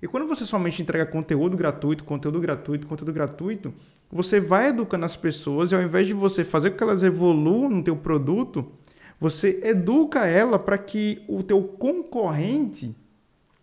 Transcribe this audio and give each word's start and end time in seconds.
E 0.00 0.06
quando 0.06 0.26
você 0.26 0.44
somente 0.44 0.80
entrega 0.80 1.04
conteúdo 1.04 1.56
gratuito, 1.56 2.04
conteúdo 2.04 2.40
gratuito, 2.40 2.86
conteúdo 2.86 3.12
gratuito, 3.12 3.74
você 4.10 4.40
vai 4.40 4.68
educando 4.68 5.04
as 5.04 5.16
pessoas 5.16 5.72
e 5.72 5.74
ao 5.74 5.82
invés 5.82 6.06
de 6.06 6.12
você 6.12 6.44
fazer 6.44 6.70
com 6.70 6.76
que 6.76 6.82
elas 6.82 7.02
evoluam 7.02 7.68
no 7.68 7.82
teu 7.82 7.96
produto, 7.96 8.72
você 9.20 9.60
educa 9.64 10.26
ela 10.26 10.58
para 10.58 10.78
que 10.78 11.22
o 11.28 11.42
teu 11.42 11.62
concorrente 11.62 12.94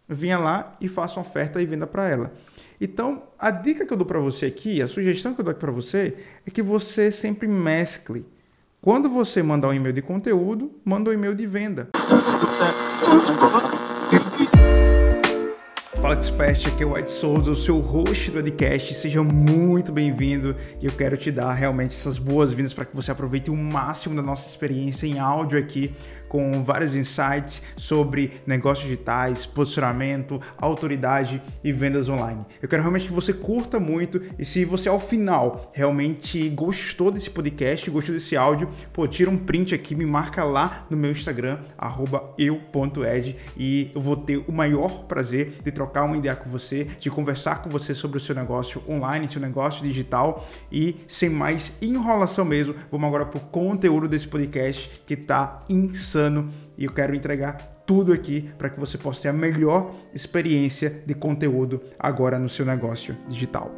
venha 0.07 0.37
lá 0.37 0.75
e 0.79 0.87
faça 0.87 1.19
uma 1.19 1.25
oferta 1.25 1.61
e 1.61 1.65
venda 1.65 1.87
para 1.87 2.07
ela. 2.07 2.33
Então, 2.79 3.23
a 3.39 3.49
dica 3.49 3.85
que 3.85 3.93
eu 3.93 3.97
dou 3.97 4.05
para 4.05 4.19
você 4.19 4.47
aqui, 4.47 4.81
a 4.81 4.87
sugestão 4.87 5.33
que 5.33 5.39
eu 5.39 5.45
dou 5.45 5.53
para 5.53 5.71
você, 5.71 6.15
é 6.45 6.51
que 6.51 6.61
você 6.61 7.09
sempre 7.09 7.47
mescle. 7.47 8.25
Quando 8.81 9.09
você 9.09 9.41
mandar 9.41 9.69
um 9.69 9.73
e-mail 9.73 9.93
de 9.93 10.01
conteúdo, 10.01 10.71
manda 10.83 11.09
um 11.09 11.13
e-mail 11.13 11.33
de 11.33 11.47
venda. 11.47 11.89
Fala 16.05 16.19
Expert, 16.19 16.67
aqui 16.67 16.83
é 16.83 16.85
o 16.85 16.93
White 16.93 17.11
Souza, 17.11 17.49
o 17.49 17.55
seu 17.55 17.79
host 17.79 18.29
do 18.29 18.33
podcast. 18.35 18.93
Seja 18.93 19.23
muito 19.23 19.91
bem-vindo 19.91 20.55
e 20.79 20.85
eu 20.85 20.91
quero 20.91 21.17
te 21.17 21.31
dar 21.31 21.51
realmente 21.53 21.95
essas 21.95 22.19
boas-vindas 22.19 22.75
para 22.75 22.85
que 22.85 22.95
você 22.95 23.09
aproveite 23.09 23.49
o 23.49 23.57
máximo 23.57 24.15
da 24.15 24.21
nossa 24.21 24.47
experiência 24.47 25.07
em 25.07 25.17
áudio 25.17 25.57
aqui 25.57 25.95
com 26.35 26.61
vários 26.65 26.93
insights 26.93 27.61
sobre 27.77 28.41
negócios 28.45 28.85
digitais, 28.85 29.45
posicionamento, 29.45 30.41
autoridade 30.57 31.41
e 31.63 31.71
vendas 31.71 32.09
online. 32.09 32.45
Eu 32.61 32.67
quero 32.67 32.81
realmente 32.81 33.07
que 33.07 33.13
você 33.13 33.31
curta 33.31 33.79
muito 33.79 34.21
e 34.37 34.43
se 34.43 34.65
você 34.65 34.89
ao 34.89 34.99
final 34.99 35.71
realmente 35.73 36.49
gostou 36.49 37.09
desse 37.09 37.29
podcast, 37.29 37.89
gostou 37.89 38.13
desse 38.13 38.35
áudio, 38.35 38.67
pô, 38.91 39.07
tira 39.07 39.31
um 39.31 39.37
print 39.37 39.73
aqui, 39.73 39.95
me 39.95 40.05
marca 40.05 40.43
lá 40.43 40.85
no 40.89 40.97
meu 40.97 41.11
Instagram, 41.11 41.57
eu.ed 42.37 43.37
e 43.55 43.89
eu 43.95 44.01
vou 44.01 44.17
ter 44.17 44.43
o 44.45 44.51
maior 44.51 45.05
prazer 45.05 45.53
de 45.63 45.71
trocar 45.71 46.03
uma 46.03 46.17
ideia 46.17 46.35
com 46.35 46.49
você, 46.49 46.83
de 46.99 47.09
conversar 47.09 47.61
com 47.61 47.69
você 47.69 47.93
sobre 47.93 48.17
o 48.17 48.21
seu 48.21 48.35
negócio 48.35 48.83
online, 48.89 49.29
seu 49.29 49.39
negócio 49.39 49.81
digital 49.81 50.45
e 50.69 50.97
sem 51.07 51.29
mais 51.29 51.81
enrolação 51.81 52.43
mesmo, 52.43 52.75
vamos 52.91 53.07
agora 53.07 53.25
pro 53.25 53.39
conteúdo 53.39 54.09
desse 54.09 54.27
podcast 54.27 54.99
que 55.05 55.15
tá 55.15 55.63
insano 55.69 56.24
ano 56.25 56.49
e 56.77 56.85
eu 56.85 56.91
quero 56.91 57.15
entregar 57.15 57.83
tudo 57.85 58.11
aqui 58.11 58.49
para 58.57 58.69
que 58.69 58.79
você 58.79 58.97
possa 58.97 59.23
ter 59.23 59.27
a 59.29 59.33
melhor 59.33 59.93
experiência 60.13 61.03
de 61.05 61.13
conteúdo 61.13 61.81
agora 61.99 62.39
no 62.39 62.49
seu 62.49 62.65
negócio 62.65 63.15
digital. 63.27 63.71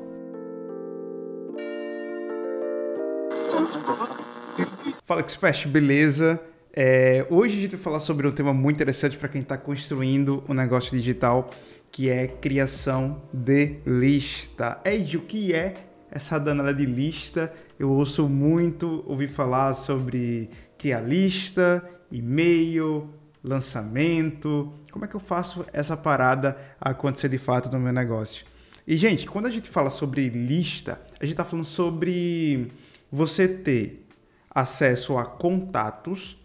Fala 5.06 5.22
Expert, 5.22 5.68
beleza? 5.68 6.40
É, 6.74 7.26
hoje 7.30 7.58
a 7.58 7.62
gente 7.62 7.76
vai 7.76 7.80
falar 7.80 8.00
sobre 8.00 8.28
um 8.28 8.32
tema 8.32 8.54
muito 8.54 8.76
interessante 8.76 9.18
para 9.18 9.28
quem 9.28 9.42
está 9.42 9.58
construindo 9.58 10.44
um 10.48 10.54
negócio 10.54 10.96
digital, 10.96 11.50
que 11.92 12.10
é 12.10 12.28
criação 12.28 13.22
de 13.34 13.78
lista. 13.86 14.80
Ed, 14.86 15.18
o 15.18 15.22
que 15.22 15.54
é 15.54 15.74
essa 16.12 16.38
danada 16.38 16.74
de 16.74 16.86
lista? 16.86 17.52
Eu 17.80 17.90
ouço 17.90 18.30
muito 18.30 19.04
ouvir 19.08 19.28
falar 19.28 19.74
sobre 19.74 20.50
criar 20.78 21.02
lista 21.02 21.84
e-mail, 22.12 23.10
lançamento. 23.44 24.74
Como 24.92 25.06
é 25.06 25.08
que 25.08 25.16
eu 25.16 25.20
faço 25.20 25.66
essa 25.72 25.96
parada 25.96 26.58
acontecer 26.80 27.30
de 27.30 27.38
fato 27.38 27.70
no 27.72 27.80
meu 27.80 27.94
negócio? 27.94 28.46
E, 28.86 28.96
gente, 28.96 29.28
quando 29.28 29.48
a 29.48 29.50
gente 29.50 29.70
fala 29.70 29.90
sobre 29.90 30.30
lista, 30.30 31.02
a 31.20 31.26
gente 31.26 31.34
está 31.34 31.44
falando 31.44 31.66
sobre 31.66 32.72
você 33.12 33.48
ter 33.48 34.06
acesso 34.50 35.18
a 35.18 35.26
contatos 35.26 36.38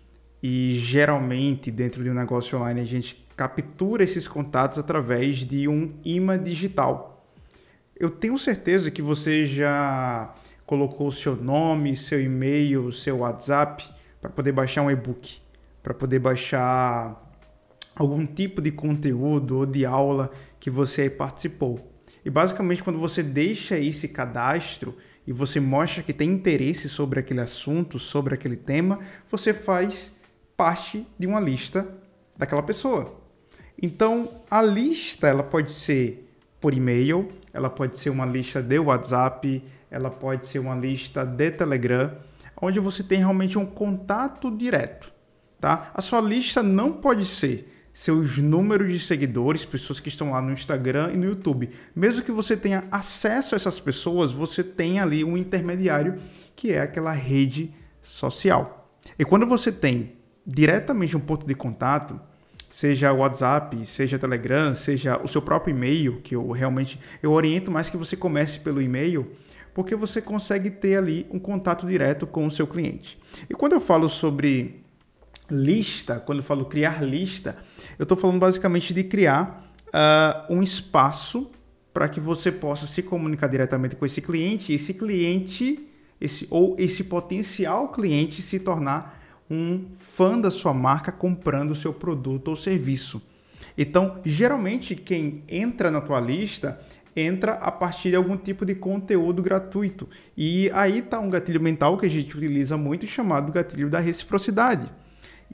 e 0.43 0.71
geralmente 0.79 1.71
dentro 1.71 2.03
de 2.03 2.11
um 2.11 2.15
negócio 2.15 2.59
online 2.59 2.81
a 2.81 2.85
gente 2.85 3.25
captura 3.37 4.03
esses 4.03 4.27
contatos 4.27 4.79
através 4.79 5.39
de 5.39 5.69
um 5.69 5.95
imã 6.05 6.43
digital. 6.43 7.25
Eu 7.97 8.11
tenho 8.11 8.37
certeza 8.37 8.91
que 8.91 9.01
você 9.01 9.45
já 9.45 10.35
colocou 10.67 11.09
o 11.09 11.13
seu 11.13 11.37
nome, 11.37 11.95
seu 11.95 12.21
e-mail, 12.21 12.93
seu 12.93 13.19
WhatsApp 13.19 13.89
para 14.21 14.31
poder 14.31 14.53
baixar 14.53 14.83
um 14.83 14.91
e-book 14.91 15.41
para 15.83 15.93
poder 15.93 16.19
baixar 16.19 17.31
algum 17.95 18.25
tipo 18.25 18.61
de 18.61 18.71
conteúdo 18.71 19.59
ou 19.59 19.67
de 19.67 19.85
aula 19.85 20.31
que 20.59 20.71
você 20.71 21.11
participou. 21.11 21.93
E 22.25 22.31
basicamente, 22.31 22.83
quando 22.83 22.99
você 22.99 23.23
deixa 23.23 23.79
esse 23.79 24.09
cadastro 24.09 24.97
e 25.27 25.33
você 25.33 25.61
mostra 25.61 26.03
que 26.03 26.13
tem 26.13 26.31
interesse 26.31 26.89
sobre 26.89 27.21
aquele 27.21 27.41
assunto, 27.41 27.99
sobre 27.99 28.35
aquele 28.35 28.57
tema, 28.57 29.01
você 29.31 29.53
faz 29.53 30.17
parte 30.57 31.07
de 31.19 31.27
uma 31.27 31.41
lista 31.41 31.87
daquela 32.37 32.63
pessoa. 32.63 33.21
Então, 33.81 34.29
a 34.51 34.63
lista 34.63 35.27
ela 35.27 35.43
pode 35.43 35.71
ser 35.71 36.29
por 36.61 36.73
e-mail, 36.73 37.29
ela 37.53 37.69
pode 37.69 37.99
ser 37.99 38.11
uma 38.11 38.25
lista 38.25 38.63
de 38.63 38.79
WhatsApp, 38.79 39.65
ela 39.91 40.11
pode 40.11 40.47
ser 40.47 40.61
uma 40.61 40.77
lista 40.77 41.25
de 41.25 41.51
Telegram, 41.51 42.17
onde 42.61 42.79
você 42.79 43.03
tem 43.03 43.19
realmente 43.19 43.59
um 43.59 43.67
contato 43.67 44.51
direto. 44.51 45.13
Tá? 45.63 45.93
A 45.95 46.03
sua 46.03 46.21
lista 46.21 46.61
não 46.61 46.93
pode 46.93 47.25
ser 47.25 47.73
seus 47.93 48.37
números 48.37 48.93
de 48.93 48.99
seguidores, 48.99 49.65
pessoas 49.65 50.01
que 50.01 50.09
estão 50.09 50.33
lá 50.33 50.43
no 50.43 50.51
Instagram 50.51 51.13
e 51.15 51.17
no 51.17 51.25
YouTube. 51.25 51.71
Mesmo 51.95 52.25
que 52.25 52.33
você 52.33 52.57
tenha 52.57 52.83
acesso 52.91 53.55
a 53.55 53.57
essas 53.57 53.79
pessoas, 53.79 54.33
você 54.33 54.65
tem 54.65 54.99
ali 54.99 55.23
um 55.23 55.37
intermediário 55.37 56.19
que 56.57 56.73
é 56.73 56.81
aquela 56.81 57.13
rede 57.13 57.73
social. 58.03 58.91
E 59.17 59.25
quando 59.25 59.47
você 59.47 59.71
tem 59.71 60.15
diretamente 60.45 61.17
um 61.17 61.21
ponto 61.21 61.47
de 61.47 61.55
contato, 61.55 62.21
seja 62.69 63.13
WhatsApp, 63.13 63.87
seja 63.87 64.19
Telegram, 64.19 64.75
seja 64.75 65.21
o 65.23 65.29
seu 65.29 65.41
próprio 65.41 65.73
e-mail, 65.73 66.21
que 66.23 66.35
eu 66.35 66.51
realmente 66.51 66.99
eu 67.23 67.31
oriento 67.31 67.71
mais 67.71 67.89
que 67.89 67.97
você 67.97 68.17
comece 68.17 68.59
pelo 68.59 68.83
e-mail, 68.83 69.31
porque 69.73 69.95
você 69.95 70.21
consegue 70.21 70.73
ter 70.73 70.97
ali 70.97 71.25
um 71.31 71.39
contato 71.39 71.87
direto 71.87 72.27
com 72.27 72.45
o 72.47 72.51
seu 72.51 72.67
cliente. 72.67 73.17
E 73.49 73.55
quando 73.55 73.75
eu 73.75 73.81
falo 73.81 74.09
sobre 74.09 74.83
lista, 75.53 76.19
quando 76.19 76.39
eu 76.39 76.45
falo 76.45 76.65
criar 76.65 77.05
lista, 77.05 77.57
eu 77.99 78.05
estou 78.05 78.17
falando 78.17 78.39
basicamente 78.39 78.95
de 78.95 79.05
criar 79.05 79.71
uh, 79.89 80.53
um 80.53 80.63
espaço 80.63 81.51
para 81.93 82.09
que 82.09 82.19
você 82.19 82.51
possa 82.51 82.87
se 82.87 83.03
comunicar 83.03 83.49
diretamente 83.49 83.95
com 83.95 84.07
esse 84.07 84.23
cliente, 84.23 84.73
e 84.73 84.77
esse 84.77 84.95
cliente, 84.95 85.87
esse, 86.21 86.47
ou 86.51 86.75
esse 86.79 87.05
potencial 87.05 87.89
cliente 87.89 88.41
se 88.41 88.59
tornar 88.59 89.21
um 89.51 89.85
fã 89.99 90.39
da 90.39 90.51
sua 90.51 90.73
marca 90.73 91.13
comprando 91.13 91.73
o 91.73 91.75
seu 91.75 91.93
produto 91.93 92.49
ou 92.49 92.57
serviço. 92.57 93.21
Então, 93.77 94.21
geralmente 94.25 94.97
quem 94.97 95.45
entra 95.49 95.91
na 95.91 96.01
tua 96.01 96.21
lista 96.21 96.81
entra 97.15 97.55
a 97.55 97.71
partir 97.71 98.09
de 98.11 98.17
algum 98.17 98.39
tipo 98.39 98.65
de 98.65 98.75
conteúdo 98.75 99.43
gratuito. 99.43 100.09
E 100.35 100.71
aí 100.71 101.01
está 101.01 101.21
um 101.21 101.29
gatilho 101.29 101.61
mental 101.61 101.99
que 101.99 102.07
a 102.07 102.09
gente 102.09 102.35
utiliza 102.35 102.77
muito 102.79 103.07
chamado 103.07 103.53
gatilho 103.53 103.91
da 103.91 103.99
reciprocidade. 103.99 104.91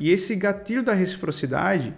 E 0.01 0.11
esse 0.11 0.35
gatilho 0.37 0.83
da 0.83 0.95
reciprocidade, 0.95 1.93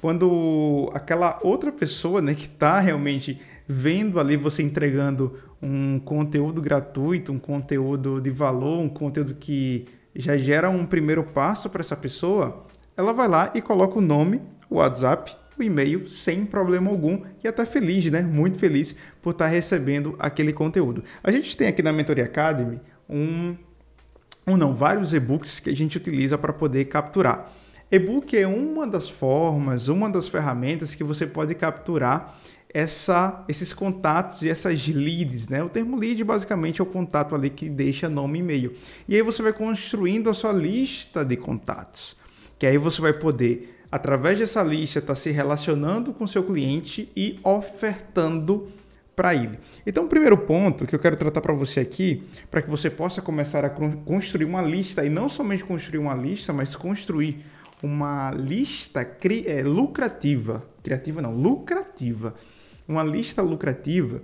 quando 0.00 0.90
aquela 0.94 1.38
outra 1.42 1.72
pessoa 1.72 2.20
né, 2.20 2.34
que 2.34 2.46
está 2.46 2.80
realmente 2.80 3.40
vendo 3.66 4.18
ali 4.18 4.36
você 4.36 4.62
entregando 4.62 5.38
um 5.62 5.98
conteúdo 5.98 6.60
gratuito, 6.60 7.32
um 7.32 7.38
conteúdo 7.38 8.20
de 8.20 8.30
valor, 8.30 8.80
um 8.80 8.88
conteúdo 8.88 9.34
que 9.34 9.86
já 10.14 10.36
gera 10.36 10.68
um 10.68 10.84
primeiro 10.84 11.22
passo 11.22 11.70
para 11.70 11.80
essa 11.80 11.96
pessoa, 11.96 12.66
ela 12.96 13.12
vai 13.12 13.28
lá 13.28 13.52
e 13.54 13.62
coloca 13.62 13.98
o 13.98 14.02
nome, 14.02 14.40
o 14.68 14.76
WhatsApp, 14.76 15.36
o 15.58 15.62
e-mail 15.62 16.08
sem 16.08 16.44
problema 16.44 16.90
algum 16.90 17.22
e 17.44 17.48
até 17.48 17.64
feliz, 17.64 18.10
né? 18.10 18.22
Muito 18.22 18.58
feliz 18.58 18.96
por 19.20 19.30
estar 19.30 19.44
tá 19.44 19.50
recebendo 19.50 20.16
aquele 20.18 20.52
conteúdo. 20.52 21.04
A 21.22 21.30
gente 21.30 21.56
tem 21.56 21.68
aqui 21.68 21.82
na 21.82 21.92
Mentoria 21.92 22.24
Academy 22.24 22.80
um 23.08 23.54
um 24.46 24.56
não, 24.56 24.74
vários 24.74 25.12
e-books 25.12 25.60
que 25.60 25.70
a 25.70 25.76
gente 25.76 25.96
utiliza 25.96 26.36
para 26.38 26.52
poder 26.52 26.86
capturar. 26.86 27.50
E-book 27.90 28.36
é 28.36 28.46
uma 28.46 28.86
das 28.86 29.08
formas, 29.08 29.88
uma 29.88 30.08
das 30.08 30.28
ferramentas 30.28 30.94
que 30.94 31.02
você 31.02 31.26
pode 31.26 31.54
capturar 31.54 32.38
essa, 32.72 33.44
esses 33.48 33.72
contatos 33.72 34.42
e 34.42 34.48
essas 34.48 34.86
leads, 34.86 35.48
né? 35.48 35.62
O 35.62 35.68
termo 35.68 35.98
lead 35.98 36.22
basicamente 36.22 36.80
é 36.80 36.84
o 36.84 36.86
contato 36.86 37.34
ali 37.34 37.50
que 37.50 37.68
deixa 37.68 38.08
nome 38.08 38.38
e 38.38 38.42
e-mail. 38.42 38.72
E 39.08 39.16
aí 39.16 39.22
você 39.22 39.42
vai 39.42 39.52
construindo 39.52 40.30
a 40.30 40.34
sua 40.34 40.52
lista 40.52 41.24
de 41.24 41.36
contatos, 41.36 42.16
que 42.58 42.66
aí 42.66 42.78
você 42.78 43.00
vai 43.00 43.12
poder, 43.12 43.80
através 43.90 44.38
dessa 44.38 44.62
lista, 44.62 45.00
estar 45.00 45.14
tá 45.14 45.20
se 45.20 45.30
relacionando 45.30 46.12
com 46.12 46.26
seu 46.28 46.44
cliente 46.44 47.10
e 47.16 47.40
ofertando 47.42 48.68
para 49.20 49.34
ele. 49.34 49.58
Então, 49.86 50.06
o 50.06 50.08
primeiro 50.08 50.38
ponto 50.38 50.86
que 50.86 50.94
eu 50.94 50.98
quero 50.98 51.14
tratar 51.14 51.42
para 51.42 51.52
você 51.52 51.80
aqui, 51.80 52.22
para 52.50 52.62
que 52.62 52.70
você 52.70 52.88
possa 52.88 53.20
começar 53.20 53.66
a 53.66 53.68
construir 53.68 54.46
uma 54.46 54.62
lista, 54.62 55.04
e 55.04 55.10
não 55.10 55.28
somente 55.28 55.62
construir 55.62 55.98
uma 55.98 56.14
lista, 56.14 56.54
mas 56.54 56.74
construir 56.74 57.44
uma 57.82 58.30
lista 58.30 59.06
é, 59.44 59.62
lucrativa. 59.62 60.64
Criativa 60.82 61.20
não, 61.20 61.34
lucrativa. 61.34 62.34
Uma 62.88 63.04
lista 63.04 63.42
lucrativa 63.42 64.22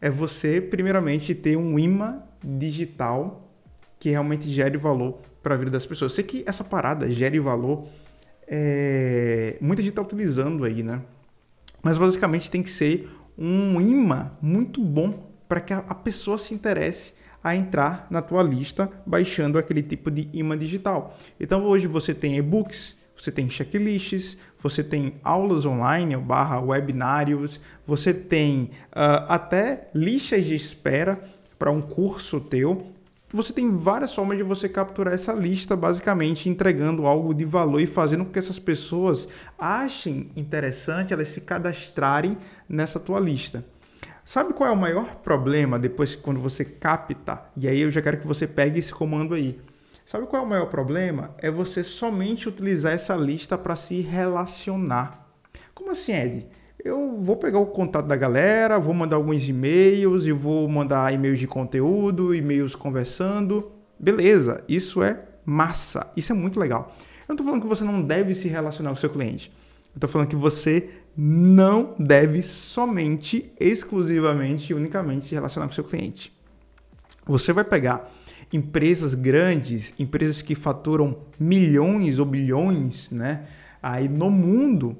é 0.00 0.08
você, 0.08 0.62
primeiramente, 0.62 1.34
ter 1.34 1.54
um 1.54 1.78
imã 1.78 2.22
digital 2.42 3.52
que 4.00 4.08
realmente 4.08 4.48
gere 4.48 4.78
valor 4.78 5.18
para 5.42 5.56
a 5.56 5.58
vida 5.58 5.72
das 5.72 5.84
pessoas. 5.84 6.12
Sei 6.12 6.24
que 6.24 6.42
essa 6.46 6.64
parada 6.64 7.06
gere 7.12 7.38
valor, 7.38 7.86
é... 8.46 9.58
muita 9.60 9.82
gente 9.82 9.90
está 9.90 10.00
utilizando 10.00 10.64
aí, 10.64 10.82
né? 10.82 11.02
Mas 11.82 11.98
basicamente 11.98 12.50
tem 12.50 12.62
que 12.62 12.70
ser 12.70 13.10
um 13.38 13.80
imã 13.80 14.32
muito 14.42 14.82
bom 14.82 15.28
para 15.48 15.60
que 15.60 15.72
a 15.72 15.94
pessoa 15.94 16.36
se 16.36 16.52
interesse 16.52 17.14
a 17.42 17.54
entrar 17.54 18.06
na 18.10 18.20
tua 18.20 18.42
lista 18.42 18.90
baixando 19.06 19.58
aquele 19.58 19.82
tipo 19.82 20.10
de 20.10 20.28
imã 20.32 20.58
digital. 20.58 21.16
Então 21.38 21.64
hoje 21.64 21.86
você 21.86 22.12
tem 22.12 22.36
e-books, 22.36 22.96
você 23.16 23.30
tem 23.30 23.48
checklists, 23.48 24.36
você 24.60 24.82
tem 24.82 25.14
aulas 25.22 25.64
online, 25.64 26.16
barra 26.16 26.60
webinários, 26.60 27.60
você 27.86 28.12
tem 28.12 28.70
uh, 28.92 29.24
até 29.28 29.88
listas 29.94 30.44
de 30.44 30.54
espera 30.54 31.20
para 31.58 31.70
um 31.70 31.80
curso 31.80 32.40
teu. 32.40 32.86
Você 33.30 33.52
tem 33.52 33.76
várias 33.76 34.14
formas 34.14 34.38
de 34.38 34.42
você 34.42 34.70
capturar 34.70 35.12
essa 35.12 35.34
lista, 35.34 35.76
basicamente 35.76 36.48
entregando 36.48 37.06
algo 37.06 37.34
de 37.34 37.44
valor 37.44 37.78
e 37.78 37.86
fazendo 37.86 38.24
com 38.24 38.32
que 38.32 38.38
essas 38.38 38.58
pessoas 38.58 39.28
achem 39.58 40.30
interessante 40.34 41.12
elas 41.12 41.28
se 41.28 41.42
cadastrarem 41.42 42.38
nessa 42.66 42.98
tua 42.98 43.20
lista. 43.20 43.62
Sabe 44.24 44.54
qual 44.54 44.70
é 44.70 44.72
o 44.72 44.76
maior 44.76 45.16
problema 45.16 45.78
depois 45.78 46.16
quando 46.16 46.40
você 46.40 46.64
capta? 46.64 47.42
E 47.54 47.68
aí 47.68 47.82
eu 47.82 47.90
já 47.90 48.00
quero 48.00 48.18
que 48.18 48.26
você 48.26 48.46
pegue 48.46 48.78
esse 48.78 48.94
comando 48.94 49.34
aí. 49.34 49.60
Sabe 50.06 50.26
qual 50.26 50.42
é 50.42 50.46
o 50.46 50.48
maior 50.48 50.66
problema? 50.66 51.34
É 51.36 51.50
você 51.50 51.84
somente 51.84 52.48
utilizar 52.48 52.92
essa 52.94 53.14
lista 53.14 53.58
para 53.58 53.76
se 53.76 54.00
relacionar. 54.00 55.28
Como 55.74 55.90
assim, 55.90 56.12
Ed? 56.12 56.46
Eu 56.84 57.18
vou 57.20 57.36
pegar 57.36 57.58
o 57.58 57.66
contato 57.66 58.06
da 58.06 58.14
galera, 58.14 58.78
vou 58.78 58.94
mandar 58.94 59.16
alguns 59.16 59.48
e-mails 59.48 60.26
e 60.26 60.32
vou 60.32 60.68
mandar 60.68 61.12
e-mails 61.12 61.40
de 61.40 61.46
conteúdo, 61.46 62.32
e-mails 62.32 62.76
conversando. 62.76 63.72
Beleza, 63.98 64.62
isso 64.68 65.02
é 65.02 65.26
massa, 65.44 66.06
isso 66.16 66.32
é 66.32 66.34
muito 66.36 66.60
legal. 66.60 66.94
Eu 67.22 67.30
não 67.30 67.34
estou 67.34 67.44
falando 67.46 67.62
que 67.62 67.68
você 67.68 67.82
não 67.84 68.00
deve 68.00 68.32
se 68.34 68.46
relacionar 68.46 68.90
com 68.90 68.96
seu 68.96 69.10
cliente. 69.10 69.50
Eu 69.92 69.98
estou 69.98 70.08
falando 70.08 70.28
que 70.28 70.36
você 70.36 70.90
não 71.16 71.96
deve 71.98 72.42
somente, 72.42 73.52
exclusivamente 73.58 74.72
e 74.72 74.74
unicamente 74.74 75.24
se 75.24 75.34
relacionar 75.34 75.66
com 75.66 75.74
seu 75.74 75.82
cliente. 75.82 76.32
Você 77.26 77.52
vai 77.52 77.64
pegar 77.64 78.08
empresas 78.52 79.14
grandes, 79.14 79.94
empresas 79.98 80.40
que 80.42 80.54
faturam 80.54 81.18
milhões 81.40 82.20
ou 82.20 82.24
bilhões, 82.24 83.10
né, 83.10 83.46
aí 83.82 84.08
no 84.08 84.30
mundo, 84.30 84.96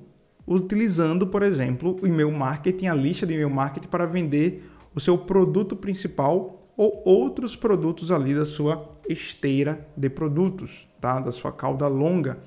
utilizando, 0.48 1.26
por 1.26 1.42
exemplo, 1.42 1.96
o 2.00 2.06
e-mail 2.06 2.32
marketing, 2.32 2.86
a 2.86 2.94
lista 2.94 3.26
de 3.26 3.34
e-mail 3.34 3.50
marketing 3.50 3.88
para 3.88 4.06
vender 4.06 4.68
o 4.94 5.00
seu 5.00 5.18
produto 5.18 5.76
principal 5.76 6.60
ou 6.76 7.02
outros 7.04 7.54
produtos 7.54 8.10
ali 8.10 8.34
da 8.34 8.46
sua 8.46 8.90
esteira 9.08 9.86
de 9.96 10.08
produtos, 10.08 10.88
tá? 11.00 11.20
Da 11.20 11.32
sua 11.32 11.52
cauda 11.52 11.86
longa. 11.88 12.38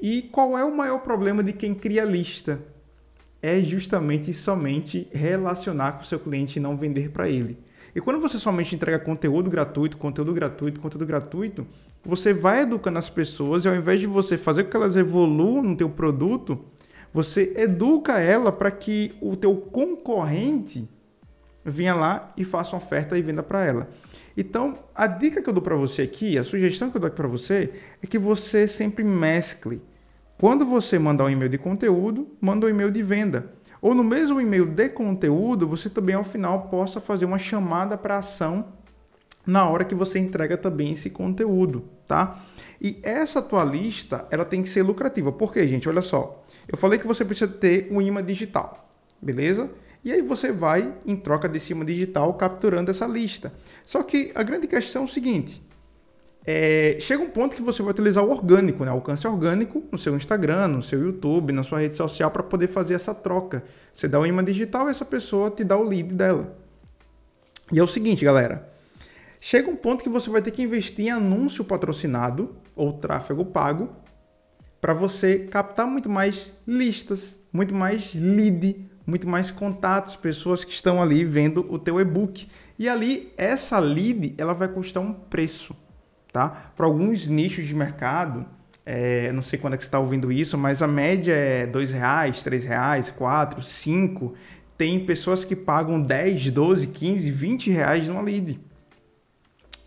E 0.00 0.22
qual 0.22 0.56
é 0.56 0.64
o 0.64 0.76
maior 0.76 1.00
problema 1.00 1.42
de 1.42 1.52
quem 1.52 1.74
cria 1.74 2.04
lista? 2.04 2.60
é 3.40 3.60
justamente 3.60 4.32
somente 4.32 5.08
relacionar 5.12 5.92
com 5.92 6.02
o 6.02 6.06
seu 6.06 6.18
cliente 6.18 6.58
e 6.58 6.62
não 6.62 6.76
vender 6.76 7.10
para 7.10 7.28
ele. 7.28 7.58
E 7.94 8.00
quando 8.00 8.20
você 8.20 8.36
somente 8.36 8.74
entrega 8.74 8.98
conteúdo 8.98 9.48
gratuito, 9.48 9.96
conteúdo 9.96 10.32
gratuito, 10.32 10.80
conteúdo 10.80 11.06
gratuito, 11.06 11.66
você 12.04 12.34
vai 12.34 12.62
educando 12.62 12.98
as 12.98 13.08
pessoas 13.08 13.64
e 13.64 13.68
ao 13.68 13.74
invés 13.74 14.00
de 14.00 14.06
você 14.06 14.36
fazer 14.36 14.64
com 14.64 14.70
que 14.70 14.76
elas 14.76 14.96
evoluam 14.96 15.62
no 15.62 15.76
teu 15.76 15.88
produto, 15.88 16.64
você 17.12 17.52
educa 17.56 18.18
ela 18.18 18.52
para 18.52 18.70
que 18.70 19.16
o 19.20 19.36
teu 19.36 19.56
concorrente 19.56 20.88
venha 21.64 21.94
lá 21.94 22.32
e 22.36 22.44
faça 22.44 22.74
uma 22.74 22.82
oferta 22.82 23.18
e 23.18 23.22
venda 23.22 23.42
para 23.42 23.64
ela. 23.64 23.88
Então, 24.36 24.78
a 24.94 25.06
dica 25.06 25.42
que 25.42 25.48
eu 25.48 25.52
dou 25.52 25.62
para 25.62 25.74
você 25.76 26.02
aqui, 26.02 26.38
a 26.38 26.44
sugestão 26.44 26.90
que 26.90 26.96
eu 26.96 27.00
dou 27.00 27.10
para 27.10 27.26
você 27.26 27.72
é 28.02 28.06
que 28.06 28.18
você 28.18 28.68
sempre 28.68 29.02
mescle 29.02 29.82
quando 30.38 30.64
você 30.64 31.00
mandar 31.00 31.24
um 31.24 31.30
e-mail 31.30 31.50
de 31.50 31.58
conteúdo, 31.58 32.28
manda 32.40 32.64
um 32.64 32.68
e-mail 32.68 32.92
de 32.92 33.02
venda. 33.02 33.52
Ou 33.82 33.92
no 33.92 34.04
mesmo 34.04 34.40
e-mail 34.40 34.66
de 34.66 34.88
conteúdo, 34.88 35.66
você 35.66 35.90
também 35.90 36.14
ao 36.14 36.22
final 36.22 36.68
possa 36.68 37.00
fazer 37.00 37.24
uma 37.24 37.40
chamada 37.40 37.98
para 37.98 38.18
ação 38.18 38.66
na 39.46 39.68
hora 39.68 39.84
que 39.84 39.94
você 39.94 40.18
entrega 40.18 40.56
também 40.56 40.92
esse 40.92 41.10
conteúdo, 41.10 41.84
tá? 42.06 42.38
E 42.80 42.98
essa 43.02 43.42
tua 43.42 43.64
lista, 43.64 44.26
ela 44.30 44.44
tem 44.44 44.62
que 44.62 44.68
ser 44.68 44.82
lucrativa. 44.82 45.32
Por 45.32 45.52
quê, 45.52 45.66
gente? 45.66 45.88
Olha 45.88 46.02
só. 46.02 46.44
Eu 46.68 46.78
falei 46.78 46.98
que 46.98 47.06
você 47.06 47.24
precisa 47.24 47.50
ter 47.50 47.88
um 47.90 48.00
imã 48.00 48.22
digital, 48.22 48.88
beleza? 49.20 49.70
E 50.04 50.12
aí 50.12 50.22
você 50.22 50.52
vai, 50.52 50.94
em 51.04 51.16
troca 51.16 51.48
desse 51.48 51.72
imã 51.72 51.84
digital, 51.84 52.32
capturando 52.34 52.90
essa 52.90 53.06
lista. 53.06 53.52
Só 53.84 54.02
que 54.02 54.30
a 54.34 54.42
grande 54.42 54.66
questão 54.66 55.02
é 55.02 55.04
o 55.04 55.08
seguinte: 55.08 55.62
é, 56.46 56.96
chega 57.00 57.22
um 57.22 57.28
ponto 57.28 57.54
que 57.54 57.60
você 57.60 57.82
vai 57.82 57.90
utilizar 57.90 58.24
o 58.24 58.30
orgânico, 58.30 58.84
né? 58.84 58.90
alcance 58.90 59.26
orgânico 59.26 59.82
no 59.92 59.98
seu 59.98 60.16
Instagram, 60.16 60.68
no 60.68 60.82
seu 60.82 60.98
YouTube, 60.98 61.52
na 61.52 61.62
sua 61.62 61.80
rede 61.80 61.94
social 61.94 62.30
para 62.30 62.42
poder 62.42 62.68
fazer 62.68 62.94
essa 62.94 63.14
troca. 63.14 63.64
Você 63.92 64.08
dá 64.08 64.18
o 64.18 64.24
imã 64.24 64.42
digital 64.42 64.88
e 64.88 64.90
essa 64.90 65.04
pessoa 65.04 65.50
te 65.50 65.64
dá 65.64 65.76
o 65.76 65.82
lead 65.82 66.14
dela. 66.14 66.56
E 67.70 67.78
é 67.78 67.82
o 67.82 67.86
seguinte, 67.86 68.24
galera. 68.24 68.66
Chega 69.40 69.70
um 69.70 69.76
ponto 69.76 70.02
que 70.02 70.08
você 70.08 70.28
vai 70.30 70.42
ter 70.42 70.50
que 70.50 70.62
investir 70.62 71.06
em 71.06 71.10
anúncio 71.10 71.64
patrocinado 71.64 72.56
ou 72.74 72.92
tráfego 72.92 73.44
pago 73.44 73.90
para 74.80 74.94
você 74.94 75.40
captar 75.40 75.86
muito 75.86 76.08
mais 76.08 76.54
listas, 76.66 77.38
muito 77.52 77.74
mais 77.74 78.14
lead, 78.14 78.86
muito 79.06 79.28
mais 79.28 79.50
contatos, 79.50 80.16
pessoas 80.16 80.64
que 80.64 80.72
estão 80.72 81.02
ali 81.02 81.24
vendo 81.24 81.66
o 81.68 81.78
teu 81.78 82.00
e-book. 82.00 82.48
E 82.78 82.88
ali 82.88 83.32
essa 83.36 83.78
lead, 83.78 84.34
ela 84.38 84.54
vai 84.54 84.68
custar 84.68 85.02
um 85.02 85.12
preço 85.12 85.74
tá? 86.32 86.72
Para 86.76 86.86
alguns 86.86 87.26
nichos 87.26 87.66
de 87.66 87.74
mercado, 87.74 88.46
é, 88.84 89.32
não 89.32 89.42
sei 89.42 89.58
quando 89.58 89.74
é 89.74 89.76
que 89.76 89.82
você 89.82 89.88
está 89.88 89.98
ouvindo 89.98 90.30
isso, 90.30 90.56
mas 90.56 90.82
a 90.82 90.86
média 90.86 91.32
é 91.32 91.66
dois 91.66 91.90
reais, 91.90 92.42
três 92.42 92.64
reais, 92.64 93.10
quatro, 93.10 93.62
cinco. 93.62 94.34
Tem 94.76 95.04
pessoas 95.04 95.44
que 95.44 95.56
pagam 95.56 96.00
10, 96.00 96.50
12, 96.50 96.86
15, 96.86 97.30
20 97.30 97.70
reais 97.70 98.08
numa 98.08 98.22
lead. 98.22 98.60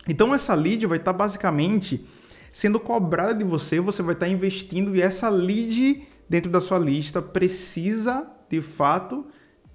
Então 0.08 0.34
essa 0.34 0.54
lead 0.54 0.86
vai 0.86 0.98
estar 0.98 1.12
tá 1.12 1.18
basicamente 1.18 2.06
sendo 2.50 2.78
cobrada 2.78 3.34
de 3.34 3.44
você, 3.44 3.80
você 3.80 4.02
vai 4.02 4.14
estar 4.14 4.26
tá 4.26 4.32
investindo 4.32 4.94
e 4.94 5.00
essa 5.00 5.28
lead 5.28 6.06
dentro 6.28 6.50
da 6.50 6.60
sua 6.60 6.78
lista 6.78 7.22
precisa 7.22 8.26
de 8.50 8.60
fato 8.60 9.26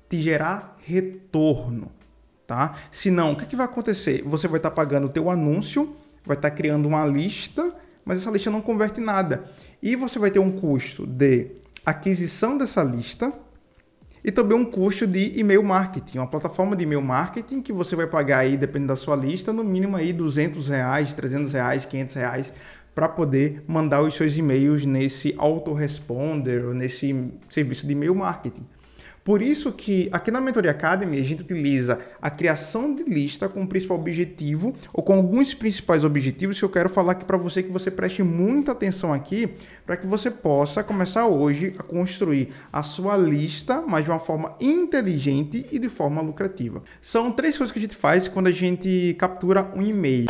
te 0.09 0.21
gerar 0.21 0.77
retorno, 0.79 1.91
tá? 2.45 2.75
Senão, 2.91 3.33
o 3.33 3.35
que, 3.35 3.45
que 3.45 3.55
vai 3.55 3.65
acontecer? 3.65 4.23
Você 4.23 4.47
vai 4.47 4.59
estar 4.59 4.69
tá 4.69 4.75
pagando 4.75 5.07
o 5.07 5.09
teu 5.09 5.29
anúncio 5.29 5.95
vai 6.27 6.35
estar 6.35 6.51
criando 6.51 6.85
uma 6.87 7.05
lista, 7.05 7.73
mas 8.03 8.19
essa 8.19 8.29
lista 8.29 8.51
não 8.51 8.61
converte 8.61 8.99
nada. 8.99 9.45
E 9.81 9.95
você 9.95 10.19
vai 10.19 10.29
ter 10.29 10.39
um 10.39 10.51
custo 10.51 11.07
de 11.07 11.51
aquisição 11.85 12.57
dessa 12.57 12.83
lista 12.83 13.31
e 14.27 14.31
também 14.31 14.57
um 14.57 14.65
custo 14.65 15.07
de 15.07 15.39
e-mail 15.39 15.63
marketing, 15.63 16.17
uma 16.17 16.27
plataforma 16.27 16.75
de 16.75 16.83
e-mail 16.83 17.01
marketing 17.01 17.61
que 17.61 17.71
você 17.71 17.95
vai 17.95 18.05
pagar 18.05 18.39
aí, 18.39 18.57
dependendo 18.57 18.89
da 18.89 18.97
sua 18.97 19.15
lista, 19.15 19.53
no 19.53 19.63
mínimo 19.63 19.95
aí 19.95 20.11
200 20.11 20.67
reais, 20.67 21.13
300 21.13 21.53
reais, 21.53 21.85
500 21.85 22.15
reais 22.15 22.53
para 22.93 23.07
poder 23.07 23.63
mandar 23.65 24.01
os 24.01 24.15
seus 24.15 24.35
e-mails 24.37 24.85
nesse 24.85 25.33
autoresponder 25.37 26.65
ou 26.65 26.73
nesse 26.73 27.31
serviço 27.47 27.87
de 27.87 27.93
e-mail 27.93 28.13
marketing. 28.13 28.65
Por 29.27 29.41
isso 29.41 29.73
que 29.73 30.07
aqui 30.09 30.31
na 30.31 30.39
Mentoria 30.39 30.71
Academy 30.71 31.19
a 31.19 31.21
gente 31.21 31.41
utiliza 31.41 31.99
a 32.21 32.29
criação 32.29 32.95
de 32.95 33.03
lista 33.03 33.49
com 33.49 33.61
o 33.61 33.67
principal 33.67 33.97
objetivo 33.97 34.73
ou 34.93 35.03
com 35.03 35.15
alguns 35.15 35.53
principais 35.53 36.05
objetivos 36.05 36.57
que 36.57 36.63
eu 36.63 36.69
quero 36.69 36.87
falar 36.87 37.11
aqui 37.11 37.25
para 37.25 37.35
você 37.35 37.61
que 37.61 37.69
você 37.69 37.91
preste 37.91 38.23
muita 38.23 38.71
atenção 38.71 39.11
aqui 39.11 39.53
para 39.85 39.97
que 39.97 40.07
você 40.07 40.31
possa 40.31 40.81
começar 40.81 41.27
hoje 41.27 41.75
a 41.77 41.83
construir 41.83 42.53
a 42.71 42.81
sua 42.81 43.17
lista, 43.17 43.83
mas 43.85 44.05
de 44.05 44.11
uma 44.11 44.19
forma 44.19 44.55
inteligente 44.61 45.65
e 45.73 45.77
de 45.77 45.89
forma 45.89 46.21
lucrativa. 46.21 46.81
São 47.01 47.29
três 47.29 47.57
coisas 47.57 47.73
que 47.73 47.79
a 47.79 47.81
gente 47.81 47.97
faz 47.97 48.29
quando 48.29 48.47
a 48.47 48.53
gente 48.53 49.13
captura 49.19 49.69
um 49.75 49.81
e-mail. 49.81 50.27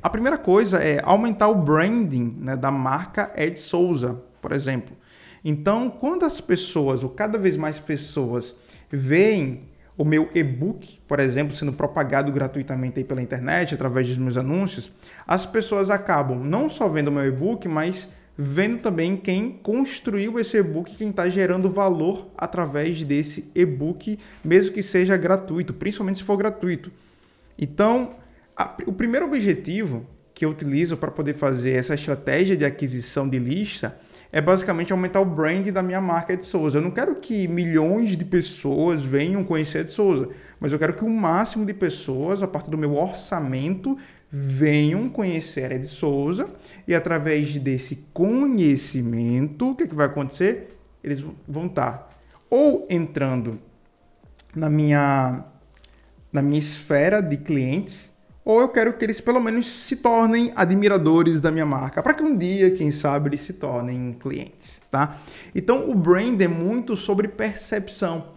A 0.00 0.08
primeira 0.08 0.38
coisa 0.38 0.78
é 0.78 1.00
aumentar 1.02 1.48
o 1.48 1.56
branding 1.56 2.36
né, 2.38 2.56
da 2.56 2.70
marca 2.70 3.32
Ed 3.36 3.58
Souza, 3.58 4.22
por 4.40 4.52
exemplo. 4.52 4.96
Então, 5.44 5.90
quando 5.90 6.24
as 6.24 6.40
pessoas, 6.40 7.02
ou 7.02 7.10
cada 7.10 7.38
vez 7.38 7.56
mais 7.56 7.78
pessoas, 7.78 8.54
veem 8.90 9.60
o 9.96 10.04
meu 10.04 10.30
e-book, 10.32 11.00
por 11.08 11.18
exemplo, 11.18 11.56
sendo 11.56 11.72
propagado 11.72 12.30
gratuitamente 12.30 13.02
pela 13.02 13.20
internet, 13.20 13.74
através 13.74 14.06
dos 14.06 14.16
meus 14.16 14.36
anúncios, 14.36 14.90
as 15.26 15.44
pessoas 15.44 15.90
acabam 15.90 16.38
não 16.44 16.70
só 16.70 16.88
vendo 16.88 17.08
o 17.08 17.12
meu 17.12 17.26
e-book, 17.26 17.66
mas 17.66 18.08
vendo 18.36 18.78
também 18.78 19.16
quem 19.16 19.50
construiu 19.50 20.38
esse 20.38 20.56
e-book, 20.56 20.94
quem 20.94 21.08
está 21.08 21.28
gerando 21.28 21.68
valor 21.68 22.28
através 22.36 23.02
desse 23.02 23.50
e-book, 23.52 24.16
mesmo 24.44 24.72
que 24.72 24.84
seja 24.84 25.16
gratuito, 25.16 25.74
principalmente 25.74 26.18
se 26.18 26.24
for 26.24 26.36
gratuito. 26.36 26.92
Então, 27.58 28.14
a, 28.56 28.76
o 28.86 28.92
primeiro 28.92 29.26
objetivo 29.26 30.06
que 30.32 30.44
eu 30.44 30.50
utilizo 30.50 30.96
para 30.96 31.10
poder 31.10 31.34
fazer 31.34 31.72
essa 31.72 31.96
estratégia 31.96 32.56
de 32.56 32.64
aquisição 32.64 33.28
de 33.28 33.40
lista 33.40 33.98
é 34.30 34.40
basicamente 34.40 34.92
aumentar 34.92 35.20
o 35.20 35.24
brand 35.24 35.66
da 35.68 35.82
minha 35.82 36.00
marca 36.00 36.36
de 36.36 36.44
Souza. 36.44 36.78
Eu 36.78 36.82
não 36.82 36.90
quero 36.90 37.16
que 37.16 37.48
milhões 37.48 38.16
de 38.16 38.24
pessoas 38.24 39.02
venham 39.02 39.42
conhecer 39.42 39.84
de 39.84 39.90
Souza, 39.90 40.28
mas 40.60 40.72
eu 40.72 40.78
quero 40.78 40.92
que 40.92 41.04
o 41.04 41.08
máximo 41.08 41.64
de 41.64 41.72
pessoas, 41.72 42.42
a 42.42 42.46
partir 42.46 42.70
do 42.70 42.76
meu 42.76 42.94
orçamento, 42.94 43.96
venham 44.30 45.08
conhecer 45.08 45.72
Ed 45.72 45.86
Souza 45.86 46.46
e 46.86 46.94
através 46.94 47.58
desse 47.58 48.04
conhecimento, 48.12 49.70
o 49.70 49.74
que, 49.74 49.84
é 49.84 49.86
que 49.86 49.94
vai 49.94 50.06
acontecer? 50.06 50.78
Eles 51.02 51.24
vão 51.46 51.66
estar 51.66 52.14
ou 52.50 52.86
entrando 52.90 53.58
na 54.54 54.68
minha, 54.68 55.44
na 56.32 56.42
minha 56.42 56.58
esfera 56.58 57.20
de 57.22 57.36
clientes, 57.36 58.14
ou 58.48 58.62
eu 58.62 58.68
quero 58.70 58.94
que 58.94 59.04
eles 59.04 59.20
pelo 59.20 59.38
menos 59.40 59.68
se 59.68 59.94
tornem 59.94 60.54
admiradores 60.56 61.38
da 61.38 61.50
minha 61.50 61.66
marca, 61.66 62.02
para 62.02 62.14
que 62.14 62.22
um 62.22 62.34
dia, 62.34 62.70
quem 62.70 62.90
sabe, 62.90 63.28
eles 63.28 63.42
se 63.42 63.52
tornem 63.52 64.16
clientes, 64.18 64.80
tá? 64.90 65.18
Então, 65.54 65.90
o 65.90 65.94
brand 65.94 66.40
é 66.40 66.48
muito 66.48 66.96
sobre 66.96 67.28
percepção. 67.28 68.28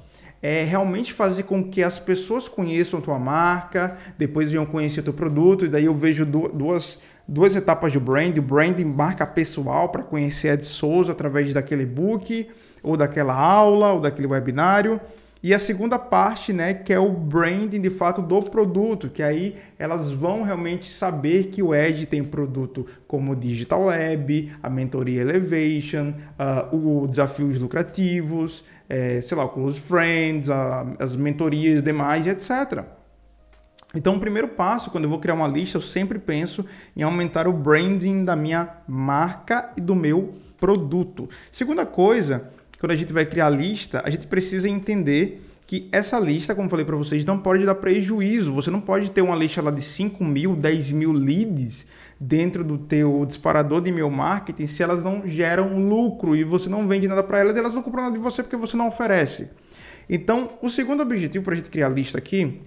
É 0.41 0.65
realmente 0.65 1.13
fazer 1.13 1.43
com 1.43 1.63
que 1.63 1.81
as 1.81 1.97
pessoas 1.97 2.49
conheçam 2.49 2.99
tua 2.99 3.17
marca, 3.17 3.95
depois 4.17 4.49
venham 4.49 4.65
conhecer 4.65 4.99
o 4.99 5.03
teu 5.03 5.13
produto, 5.13 5.63
e 5.63 5.69
daí 5.69 5.85
eu 5.85 5.95
vejo 5.95 6.25
duas, 6.25 6.99
duas 7.25 7.55
etapas 7.55 7.93
de 7.93 7.99
brand, 7.99 8.37
o 8.37 8.41
branding 8.41 8.83
marca 8.83 9.25
pessoal 9.25 9.87
para 9.87 10.03
conhecer 10.03 10.49
Ed 10.49 10.65
Souza 10.65 11.13
através 11.13 11.53
daquele 11.53 11.85
book, 11.85 12.49
ou 12.83 12.97
daquela 12.97 13.33
aula, 13.33 13.93
ou 13.93 14.01
daquele 14.01 14.27
webinário, 14.27 14.99
e 15.43 15.55
a 15.55 15.59
segunda 15.59 15.97
parte, 15.97 16.53
né, 16.53 16.73
que 16.73 16.93
é 16.93 16.99
o 16.99 17.09
branding 17.09 17.81
de 17.81 17.89
fato 17.89 18.21
do 18.21 18.43
produto, 18.43 19.09
que 19.09 19.23
aí 19.23 19.55
elas 19.79 20.11
vão 20.11 20.43
realmente 20.43 20.89
saber 20.89 21.45
que 21.45 21.63
o 21.63 21.73
Edge 21.73 22.05
tem 22.05 22.23
produto 22.23 22.85
como 23.07 23.31
o 23.31 23.35
Digital 23.35 23.85
Lab, 23.85 24.51
a 24.61 24.69
mentoria 24.69 25.21
Elevation, 25.21 26.13
uh, 26.39 26.75
o 27.03 27.07
desafios 27.07 27.59
lucrativos, 27.59 28.63
é, 28.87 29.19
sei 29.21 29.35
lá, 29.35 29.45
o 29.45 29.49
Close 29.49 29.79
Friends, 29.79 30.49
a, 30.49 30.85
as 30.99 31.15
mentorias 31.15 31.81
demais, 31.81 32.27
etc. 32.27 32.83
Então, 33.95 34.15
o 34.15 34.19
primeiro 34.19 34.47
passo, 34.47 34.91
quando 34.91 35.05
eu 35.05 35.09
vou 35.09 35.19
criar 35.19 35.33
uma 35.33 35.47
lista, 35.47 35.77
eu 35.77 35.81
sempre 35.81 36.19
penso 36.19 36.65
em 36.95 37.01
aumentar 37.01 37.47
o 37.47 37.51
branding 37.51 38.23
da 38.23 38.35
minha 38.35 38.69
marca 38.87 39.71
e 39.75 39.81
do 39.81 39.95
meu 39.95 40.31
produto. 40.59 41.27
Segunda 41.51 41.85
coisa 41.85 42.51
quando 42.81 42.93
a 42.93 42.95
gente 42.95 43.13
vai 43.13 43.27
criar 43.27 43.47
lista, 43.47 44.01
a 44.03 44.09
gente 44.09 44.25
precisa 44.25 44.67
entender 44.67 45.39
que 45.67 45.87
essa 45.91 46.19
lista, 46.19 46.55
como 46.55 46.67
falei 46.67 46.83
para 46.83 46.95
vocês, 46.95 47.23
não 47.23 47.37
pode 47.37 47.63
dar 47.63 47.75
prejuízo. 47.75 48.51
Você 48.53 48.71
não 48.71 48.81
pode 48.81 49.11
ter 49.11 49.21
uma 49.21 49.35
lista 49.35 49.61
lá 49.61 49.69
de 49.69 49.83
5 49.83 50.23
mil, 50.25 50.55
10 50.55 50.91
mil 50.93 51.11
leads 51.11 51.85
dentro 52.19 52.63
do 52.63 52.79
teu 52.79 53.23
disparador 53.27 53.81
de 53.81 53.91
e-mail 53.91 54.09
marketing 54.09 54.65
se 54.65 54.81
elas 54.81 55.03
não 55.03 55.27
geram 55.27 55.77
lucro 55.77 56.35
e 56.35 56.43
você 56.43 56.69
não 56.69 56.87
vende 56.87 57.07
nada 57.07 57.21
para 57.21 57.37
elas, 57.37 57.55
elas 57.55 57.75
não 57.75 57.83
compram 57.83 58.05
nada 58.05 58.15
de 58.15 58.19
você 58.19 58.41
porque 58.41 58.57
você 58.57 58.75
não 58.75 58.87
oferece. 58.87 59.51
Então, 60.09 60.49
o 60.59 60.67
segundo 60.67 61.03
objetivo 61.03 61.45
para 61.45 61.53
a 61.53 61.57
gente 61.57 61.69
criar 61.69 61.85
a 61.85 61.89
lista 61.89 62.17
aqui 62.17 62.61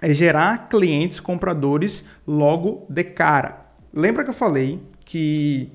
é 0.00 0.12
gerar 0.12 0.68
clientes 0.68 1.20
compradores 1.20 2.02
logo 2.26 2.86
de 2.90 3.04
cara. 3.04 3.66
Lembra 3.94 4.24
que 4.24 4.30
eu 4.30 4.34
falei 4.34 4.82
que 5.04 5.70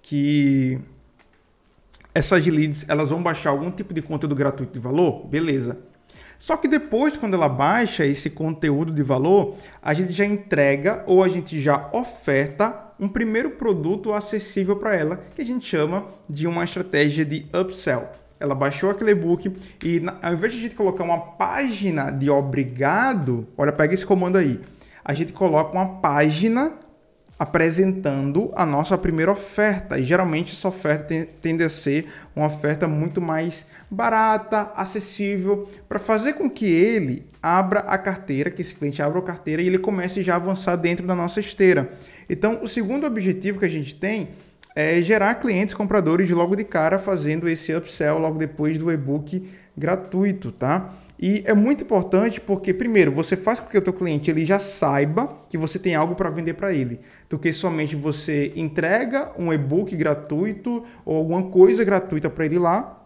que 0.00 0.78
essas 2.14 2.46
leads 2.46 2.84
elas 2.88 3.10
vão 3.10 3.22
baixar 3.22 3.50
algum 3.50 3.70
tipo 3.70 3.94
de 3.94 4.02
conteúdo 4.02 4.34
gratuito 4.34 4.72
de 4.72 4.78
valor? 4.78 5.26
Beleza. 5.26 5.78
Só 6.38 6.56
que 6.56 6.66
depois, 6.66 7.16
quando 7.16 7.34
ela 7.34 7.48
baixa 7.48 8.04
esse 8.04 8.28
conteúdo 8.28 8.92
de 8.92 9.02
valor, 9.02 9.54
a 9.80 9.94
gente 9.94 10.12
já 10.12 10.24
entrega 10.24 11.04
ou 11.06 11.22
a 11.22 11.28
gente 11.28 11.60
já 11.60 11.88
oferta 11.92 12.92
um 12.98 13.08
primeiro 13.08 13.50
produto 13.50 14.12
acessível 14.12 14.74
para 14.74 14.96
ela, 14.96 15.24
que 15.36 15.40
a 15.40 15.44
gente 15.44 15.64
chama 15.64 16.06
de 16.28 16.48
uma 16.48 16.64
estratégia 16.64 17.24
de 17.24 17.46
upsell. 17.54 18.08
Ela 18.40 18.56
baixou 18.56 18.90
aquele 18.90 19.12
e-book 19.12 19.56
e 19.84 20.02
ao 20.20 20.32
invés 20.32 20.52
de 20.52 20.58
a 20.58 20.62
gente 20.62 20.74
colocar 20.74 21.04
uma 21.04 21.18
página 21.18 22.10
de 22.10 22.28
obrigado, 22.28 23.46
olha, 23.56 23.70
pega 23.70 23.94
esse 23.94 24.04
comando 24.04 24.36
aí. 24.36 24.60
A 25.04 25.14
gente 25.14 25.32
coloca 25.32 25.72
uma 25.72 26.00
página 26.00 26.72
apresentando 27.42 28.52
a 28.54 28.64
nossa 28.64 28.96
primeira 28.96 29.32
oferta. 29.32 29.98
E 29.98 30.04
geralmente 30.04 30.52
essa 30.52 30.68
oferta 30.68 31.26
tende 31.40 31.64
a 31.64 31.68
ser 31.68 32.06
uma 32.36 32.46
oferta 32.46 32.86
muito 32.86 33.20
mais 33.20 33.66
barata, 33.90 34.70
acessível, 34.76 35.68
para 35.88 35.98
fazer 35.98 36.34
com 36.34 36.48
que 36.48 36.66
ele 36.66 37.26
abra 37.42 37.80
a 37.80 37.98
carteira, 37.98 38.48
que 38.48 38.62
esse 38.62 38.72
cliente 38.72 39.02
abra 39.02 39.18
a 39.18 39.22
carteira 39.22 39.60
e 39.60 39.66
ele 39.66 39.78
comece 39.78 40.22
já 40.22 40.34
a 40.34 40.36
avançar 40.36 40.76
dentro 40.76 41.04
da 41.04 41.16
nossa 41.16 41.40
esteira. 41.40 41.90
Então, 42.30 42.60
o 42.62 42.68
segundo 42.68 43.04
objetivo 43.04 43.58
que 43.58 43.64
a 43.64 43.68
gente 43.68 43.96
tem 43.96 44.28
é 44.76 45.00
gerar 45.00 45.34
clientes 45.34 45.74
compradores 45.74 46.30
logo 46.30 46.54
de 46.54 46.62
cara 46.62 46.96
fazendo 46.96 47.48
esse 47.48 47.74
upsell 47.74 48.18
logo 48.18 48.38
depois 48.38 48.78
do 48.78 48.90
e-book 48.92 49.50
gratuito, 49.76 50.52
tá? 50.52 50.94
E 51.18 51.42
é 51.46 51.54
muito 51.54 51.84
importante 51.84 52.40
porque, 52.40 52.74
primeiro, 52.74 53.12
você 53.12 53.36
faz 53.36 53.60
com 53.60 53.68
que 53.68 53.78
o 53.78 53.82
teu 53.82 53.92
cliente 53.92 54.30
ele 54.30 54.44
já 54.44 54.58
saiba 54.58 55.38
que 55.48 55.56
você 55.56 55.78
tem 55.78 55.94
algo 55.94 56.14
para 56.14 56.30
vender 56.30 56.54
para 56.54 56.72
ele, 56.72 57.00
do 57.30 57.38
que 57.38 57.52
somente 57.52 57.94
você 57.94 58.52
entrega 58.56 59.30
um 59.38 59.52
e-book 59.52 59.94
gratuito 59.94 60.84
ou 61.04 61.16
alguma 61.16 61.44
coisa 61.44 61.84
gratuita 61.84 62.28
para 62.28 62.44
ele 62.44 62.58
lá 62.58 63.01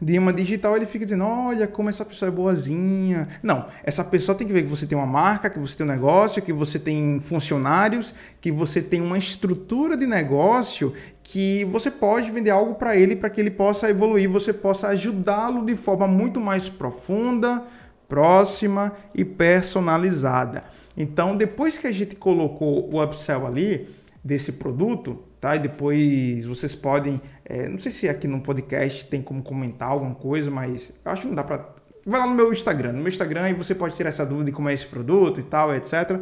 de 0.00 0.18
uma 0.18 0.32
digital 0.32 0.76
ele 0.76 0.86
fica 0.86 1.04
dizendo, 1.04 1.24
olha 1.24 1.66
como 1.66 1.88
essa 1.88 2.04
pessoa 2.04 2.28
é 2.28 2.32
boazinha. 2.32 3.28
Não, 3.42 3.66
essa 3.82 4.04
pessoa 4.04 4.36
tem 4.36 4.46
que 4.46 4.52
ver 4.52 4.62
que 4.62 4.68
você 4.68 4.86
tem 4.86 4.96
uma 4.96 5.06
marca, 5.06 5.50
que 5.50 5.58
você 5.58 5.76
tem 5.76 5.86
um 5.86 5.90
negócio, 5.90 6.40
que 6.40 6.52
você 6.52 6.78
tem 6.78 7.20
funcionários, 7.20 8.14
que 8.40 8.52
você 8.52 8.80
tem 8.80 9.00
uma 9.00 9.18
estrutura 9.18 9.96
de 9.96 10.06
negócio 10.06 10.92
que 11.22 11.64
você 11.64 11.90
pode 11.90 12.30
vender 12.30 12.50
algo 12.50 12.76
para 12.76 12.96
ele 12.96 13.14
para 13.14 13.28
que 13.28 13.40
ele 13.40 13.50
possa 13.50 13.90
evoluir, 13.90 14.30
você 14.30 14.52
possa 14.52 14.88
ajudá-lo 14.88 15.66
de 15.66 15.76
forma 15.76 16.06
muito 16.06 16.40
mais 16.40 16.68
profunda, 16.68 17.62
próxima 18.08 18.92
e 19.14 19.24
personalizada. 19.24 20.64
Então, 20.96 21.36
depois 21.36 21.76
que 21.76 21.86
a 21.86 21.92
gente 21.92 22.16
colocou 22.16 22.88
o 22.92 23.02
upsell 23.02 23.46
ali 23.46 23.88
desse 24.24 24.52
produto, 24.52 25.22
tá? 25.40 25.54
E 25.54 25.58
depois 25.58 26.44
vocês 26.46 26.74
podem, 26.74 27.20
é, 27.48 27.66
não 27.66 27.78
sei 27.78 27.90
se 27.90 28.06
aqui 28.06 28.28
no 28.28 28.42
podcast 28.42 29.06
tem 29.06 29.22
como 29.22 29.42
comentar 29.42 29.88
alguma 29.88 30.14
coisa, 30.14 30.50
mas 30.50 30.92
acho 31.02 31.22
que 31.22 31.28
não 31.28 31.34
dá 31.34 31.42
para. 31.42 31.66
Vai 32.04 32.20
lá 32.20 32.26
no 32.26 32.34
meu 32.34 32.52
Instagram, 32.52 32.92
no 32.92 32.98
meu 32.98 33.08
Instagram 33.08 33.48
e 33.48 33.54
você 33.54 33.74
pode 33.74 33.96
tirar 33.96 34.10
essa 34.10 34.24
dúvida 34.26 34.50
de 34.50 34.52
como 34.52 34.68
é 34.68 34.74
esse 34.74 34.86
produto 34.86 35.40
e 35.40 35.42
tal, 35.42 35.74
etc. 35.74 36.20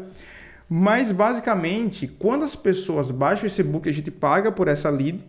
Mas 0.69 1.11
basicamente, 1.11 2.07
quando 2.07 2.45
as 2.45 2.55
pessoas 2.55 3.11
baixam 3.11 3.49
esse 3.49 3.63
book, 3.63 3.89
a 3.89 3.93
gente 3.93 4.11
paga 4.11 4.53
por 4.53 4.69
essa 4.69 4.89
lead. 4.89 5.25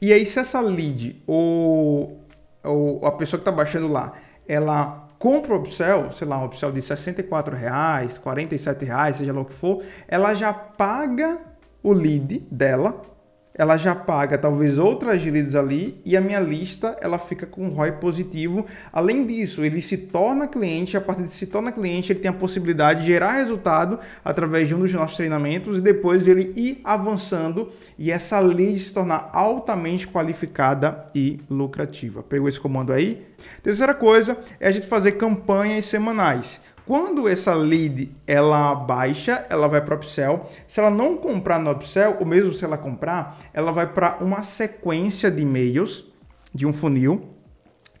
E 0.00 0.12
aí, 0.12 0.26
se 0.26 0.38
essa 0.38 0.60
lead 0.60 1.22
ou, 1.26 2.22
ou 2.62 3.06
a 3.06 3.12
pessoa 3.12 3.38
que 3.38 3.48
está 3.48 3.52
baixando 3.52 3.88
lá, 3.88 4.12
ela 4.46 5.08
compra 5.18 5.54
o 5.54 5.58
upsell, 5.58 6.12
sei 6.12 6.28
lá, 6.28 6.38
um 6.38 6.44
upsell 6.44 6.70
de 6.70 6.82
64 6.82 7.56
reais, 7.56 8.18
47 8.18 8.84
reais, 8.84 9.16
seja 9.16 9.32
lá 9.32 9.40
o 9.40 9.44
que 9.46 9.54
for, 9.54 9.82
ela 10.06 10.34
já 10.34 10.52
paga 10.52 11.38
o 11.82 11.92
lead 11.92 12.46
dela, 12.50 13.02
ela 13.58 13.76
já 13.76 13.92
paga 13.92 14.38
talvez 14.38 14.78
outras 14.78 15.24
leads 15.24 15.56
ali 15.56 16.00
e 16.04 16.16
a 16.16 16.20
minha 16.20 16.38
lista 16.38 16.96
ela 17.00 17.18
fica 17.18 17.44
com 17.44 17.68
ROI 17.68 17.92
positivo. 17.92 18.64
Além 18.92 19.26
disso, 19.26 19.64
ele 19.64 19.82
se 19.82 19.96
torna 19.96 20.46
cliente, 20.46 20.96
a 20.96 21.00
partir 21.00 21.24
de 21.24 21.32
se 21.32 21.46
torna 21.46 21.72
cliente, 21.72 22.12
ele 22.12 22.20
tem 22.20 22.30
a 22.30 22.34
possibilidade 22.34 23.00
de 23.00 23.06
gerar 23.06 23.32
resultado 23.32 23.98
através 24.24 24.68
de 24.68 24.74
um 24.76 24.78
dos 24.78 24.92
nossos 24.92 25.16
treinamentos 25.16 25.78
e 25.78 25.80
depois 25.80 26.28
ele 26.28 26.52
ir 26.54 26.80
avançando 26.84 27.70
e 27.98 28.12
essa 28.12 28.38
lead 28.38 28.78
se 28.78 28.94
tornar 28.94 29.28
altamente 29.32 30.06
qualificada 30.06 31.04
e 31.12 31.40
lucrativa. 31.50 32.22
Pegou 32.22 32.48
esse 32.48 32.60
comando 32.60 32.92
aí? 32.92 33.26
Terceira 33.62 33.92
coisa 33.92 34.38
é 34.60 34.68
a 34.68 34.70
gente 34.70 34.86
fazer 34.86 35.12
campanhas 35.12 35.84
semanais. 35.84 36.60
Quando 36.88 37.28
essa 37.28 37.52
lead 37.52 38.10
ela 38.26 38.74
baixa, 38.74 39.42
ela 39.50 39.68
vai 39.68 39.78
para 39.82 39.94
o 39.94 39.98
upsell. 39.98 40.46
Se 40.66 40.80
ela 40.80 40.88
não 40.88 41.18
comprar 41.18 41.58
no 41.58 41.70
upsell, 41.70 42.16
ou 42.18 42.24
mesmo 42.24 42.54
se 42.54 42.64
ela 42.64 42.78
comprar, 42.78 43.38
ela 43.52 43.70
vai 43.70 43.92
para 43.92 44.16
uma 44.22 44.42
sequência 44.42 45.30
de 45.30 45.42
e-mails 45.42 46.06
de 46.54 46.64
um 46.64 46.72
funil 46.72 47.28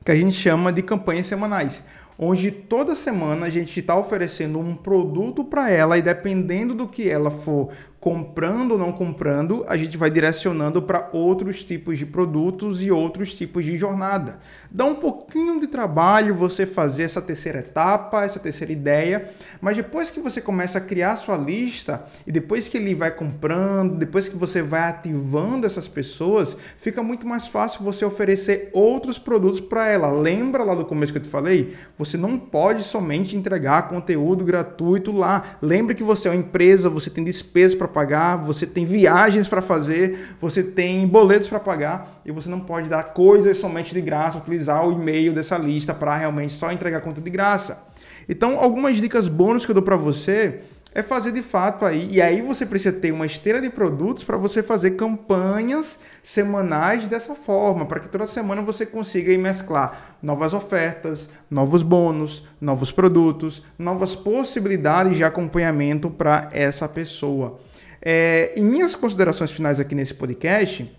que 0.02 0.10
a 0.10 0.14
gente 0.14 0.32
chama 0.32 0.72
de 0.72 0.80
campanhas 0.80 1.26
semanais 1.26 1.82
onde 2.18 2.50
toda 2.50 2.96
semana 2.96 3.46
a 3.46 3.50
gente 3.50 3.78
está 3.78 3.96
oferecendo 3.96 4.58
um 4.58 4.74
produto 4.74 5.44
para 5.44 5.70
ela 5.70 5.96
e 5.96 6.02
dependendo 6.02 6.74
do 6.74 6.88
que 6.88 7.08
ela 7.08 7.30
for 7.30 7.70
comprando 8.00 8.72
ou 8.72 8.78
não 8.78 8.92
comprando, 8.92 9.64
a 9.68 9.76
gente 9.76 9.96
vai 9.96 10.08
direcionando 10.08 10.80
para 10.80 11.08
outros 11.12 11.64
tipos 11.64 11.98
de 11.98 12.06
produtos 12.06 12.80
e 12.80 12.92
outros 12.92 13.34
tipos 13.34 13.64
de 13.64 13.76
jornada. 13.76 14.38
Dá 14.70 14.84
um 14.84 14.94
pouquinho 14.94 15.58
de 15.58 15.66
trabalho 15.66 16.34
você 16.34 16.64
fazer 16.64 17.02
essa 17.02 17.20
terceira 17.20 17.58
etapa, 17.58 18.24
essa 18.24 18.38
terceira 18.38 18.72
ideia, 18.72 19.28
mas 19.60 19.76
depois 19.76 20.10
que 20.10 20.20
você 20.20 20.40
começa 20.40 20.78
a 20.78 20.80
criar 20.80 21.16
sua 21.16 21.36
lista 21.36 22.04
e 22.24 22.30
depois 22.30 22.68
que 22.68 22.76
ele 22.76 22.94
vai 22.94 23.10
comprando, 23.10 23.96
depois 23.96 24.28
que 24.28 24.36
você 24.36 24.62
vai 24.62 24.82
ativando 24.82 25.66
essas 25.66 25.88
pessoas, 25.88 26.56
fica 26.76 27.02
muito 27.02 27.26
mais 27.26 27.48
fácil 27.48 27.82
você 27.82 28.04
oferecer 28.04 28.70
outros 28.72 29.18
produtos 29.18 29.60
para 29.60 29.88
ela. 29.88 30.10
Lembra 30.10 30.62
lá 30.62 30.74
do 30.74 30.84
começo 30.84 31.12
que 31.12 31.18
eu 31.18 31.22
te 31.22 31.28
falei? 31.28 31.74
Você 31.98 32.16
não 32.16 32.38
pode 32.38 32.84
somente 32.84 33.36
entregar 33.36 33.88
conteúdo 33.88 34.44
gratuito 34.44 35.10
lá. 35.10 35.56
Lembre 35.60 35.96
que 35.96 36.04
você 36.04 36.28
é 36.28 36.30
uma 36.30 36.36
empresa, 36.36 36.88
você 36.88 37.10
tem 37.10 37.24
despesas 37.24 37.74
para 37.74 37.87
pagar, 37.88 38.36
você 38.36 38.66
tem 38.66 38.84
viagens 38.84 39.48
para 39.48 39.60
fazer, 39.60 40.36
você 40.40 40.62
tem 40.62 41.06
boletos 41.06 41.48
para 41.48 41.58
pagar 41.58 42.20
e 42.24 42.30
você 42.30 42.48
não 42.48 42.60
pode 42.60 42.88
dar 42.88 43.02
coisas 43.02 43.56
somente 43.56 43.94
de 43.94 44.00
graça, 44.00 44.38
utilizar 44.38 44.86
o 44.86 44.92
e-mail 44.92 45.32
dessa 45.32 45.58
lista 45.58 45.92
para 45.92 46.14
realmente 46.14 46.52
só 46.52 46.70
entregar 46.70 47.00
conta 47.00 47.20
de 47.20 47.30
graça. 47.30 47.86
Então, 48.28 48.58
algumas 48.58 48.96
dicas 48.98 49.26
bônus 49.26 49.64
que 49.64 49.70
eu 49.70 49.74
dou 49.74 49.82
para 49.82 49.96
você 49.96 50.60
é 50.94 51.02
fazer 51.02 51.32
de 51.32 51.42
fato 51.42 51.84
aí, 51.84 52.08
e 52.10 52.20
aí 52.20 52.40
você 52.40 52.64
precisa 52.64 52.92
ter 52.92 53.12
uma 53.12 53.26
esteira 53.26 53.60
de 53.60 53.68
produtos 53.68 54.24
para 54.24 54.36
você 54.36 54.62
fazer 54.62 54.92
campanhas 54.92 55.98
semanais 56.22 57.06
dessa 57.06 57.34
forma, 57.34 57.84
para 57.86 58.00
que 58.00 58.08
toda 58.08 58.26
semana 58.26 58.62
você 58.62 58.86
consiga 58.86 59.36
mesclar 59.36 60.16
novas 60.22 60.54
ofertas, 60.54 61.28
novos 61.50 61.82
bônus, 61.82 62.46
novos 62.60 62.90
produtos, 62.90 63.62
novas 63.78 64.16
possibilidades 64.16 65.16
de 65.16 65.24
acompanhamento 65.24 66.10
para 66.10 66.48
essa 66.52 66.88
pessoa. 66.88 67.60
É, 68.00 68.52
em 68.56 68.64
minhas 68.64 68.94
considerações 68.94 69.50
finais 69.50 69.80
aqui 69.80 69.94
nesse 69.94 70.14
podcast, 70.14 70.90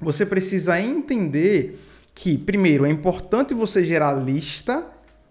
você 0.00 0.24
precisa 0.24 0.80
entender 0.80 1.78
que, 2.14 2.38
primeiro, 2.38 2.84
é 2.84 2.90
importante 2.90 3.54
você 3.54 3.84
gerar 3.84 4.12
lista 4.12 4.84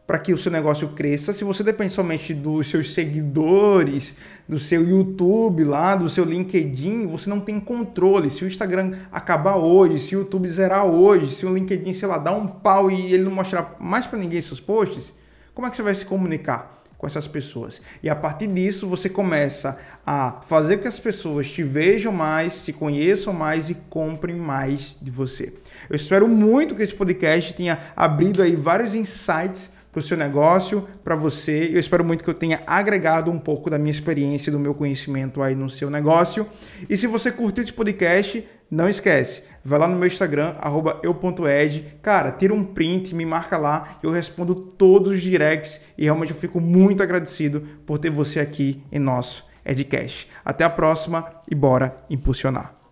para 0.05 0.19
que 0.19 0.33
o 0.33 0.37
seu 0.37 0.51
negócio 0.51 0.89
cresça. 0.89 1.31
Se 1.31 1.43
você 1.43 1.63
depende 1.63 1.93
somente 1.93 2.33
dos 2.33 2.69
seus 2.69 2.93
seguidores, 2.93 4.15
do 4.47 4.59
seu 4.59 4.87
YouTube 4.87 5.63
lá, 5.63 5.95
do 5.95 6.09
seu 6.09 6.25
LinkedIn, 6.25 7.07
você 7.07 7.29
não 7.29 7.39
tem 7.39 7.59
controle. 7.59 8.29
Se 8.29 8.43
o 8.43 8.47
Instagram 8.47 8.91
acabar 9.11 9.55
hoje, 9.55 9.99
se 9.99 10.15
o 10.15 10.19
YouTube 10.19 10.49
zerar 10.49 10.85
hoje, 10.85 11.33
se 11.33 11.45
o 11.45 11.53
LinkedIn, 11.53 11.93
sei 11.93 12.07
lá, 12.07 12.17
dar 12.17 12.33
um 12.33 12.47
pau 12.47 12.91
e 12.91 13.13
ele 13.13 13.23
não 13.23 13.31
mostrar 13.31 13.77
mais 13.79 14.05
para 14.05 14.19
ninguém 14.19 14.41
seus 14.41 14.59
posts, 14.59 15.13
como 15.53 15.67
é 15.67 15.69
que 15.69 15.77
você 15.77 15.83
vai 15.83 15.95
se 15.95 16.05
comunicar? 16.05 16.82
Com 17.03 17.07
essas 17.07 17.27
pessoas. 17.27 17.81
E 18.01 18.09
a 18.09 18.15
partir 18.15 18.47
disso 18.47 18.87
você 18.87 19.09
começa 19.09 19.77
a 20.07 20.39
fazer 20.47 20.77
com 20.77 20.83
que 20.83 20.87
as 20.87 20.97
pessoas 20.97 21.51
te 21.51 21.61
vejam 21.61 22.13
mais, 22.13 22.53
se 22.53 22.71
conheçam 22.71 23.33
mais 23.33 23.69
e 23.69 23.73
comprem 23.89 24.37
mais 24.37 24.95
de 25.01 25.11
você. 25.11 25.51
Eu 25.89 25.97
espero 25.97 26.29
muito 26.29 26.73
que 26.73 26.81
esse 26.81 26.95
podcast 26.95 27.55
tenha 27.55 27.77
abrido 27.93 28.41
aí 28.41 28.55
vários 28.55 28.95
insights 28.95 29.69
para 29.91 29.99
o 29.99 30.01
seu 30.01 30.15
negócio, 30.15 30.87
para 31.03 31.13
você. 31.13 31.71
Eu 31.73 31.79
espero 31.81 32.05
muito 32.05 32.23
que 32.23 32.29
eu 32.29 32.33
tenha 32.33 32.61
agregado 32.65 33.29
um 33.29 33.37
pouco 33.37 33.69
da 33.69 33.77
minha 33.77 33.91
experiência 33.91 34.49
e 34.49 34.53
do 34.53 34.57
meu 34.57 34.73
conhecimento 34.73 35.43
aí 35.43 35.55
no 35.55 35.69
seu 35.69 35.89
negócio. 35.89 36.47
E 36.89 36.95
se 36.95 37.05
você 37.05 37.33
curtiu 37.33 37.63
esse 37.63 37.73
podcast, 37.73 38.47
não 38.73 38.89
esquece, 38.89 39.43
vai 39.63 39.77
lá 39.79 39.87
no 39.87 39.95
meu 39.95 40.07
Instagram, 40.07 40.55
eu.ed, 41.03 41.97
cara, 42.01 42.31
tira 42.31 42.53
um 42.53 42.63
print, 42.63 43.13
me 43.13 43.25
marca 43.25 43.57
lá, 43.57 43.99
eu 44.01 44.09
respondo 44.09 44.55
todos 44.55 45.13
os 45.13 45.21
directs 45.21 45.81
e 45.97 46.05
realmente 46.05 46.31
eu 46.31 46.37
fico 46.37 46.59
muito 46.59 47.03
agradecido 47.03 47.61
por 47.85 47.99
ter 47.99 48.09
você 48.09 48.39
aqui 48.39 48.83
em 48.91 48.99
nosso 48.99 49.45
Edcast. 49.63 50.27
Até 50.43 50.63
a 50.63 50.69
próxima 50.69 51.25
e 51.49 51.55
bora 51.55 51.95
impulsionar. 52.09 52.82